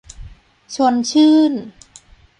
[0.73, 1.53] ชวนชื่น